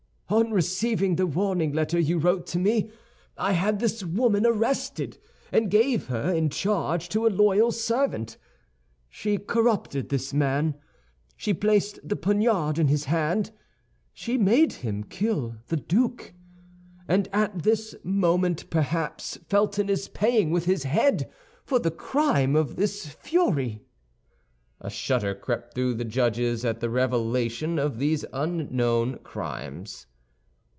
[0.33, 2.89] On receiving the warning letter you wrote to me,
[3.37, 5.17] I had this woman arrested,
[5.51, 8.37] and gave her in charge to a loyal servant.
[9.09, 10.75] She corrupted this man;
[11.35, 13.51] she placed the poniard in his hand;
[14.13, 16.33] she made him kill the duke.
[17.09, 21.29] And at this moment, perhaps, Felton is paying with his head
[21.65, 23.81] for the crime of this fury!"
[24.79, 30.07] A shudder crept through the judges at the revelation of these unknown crimes.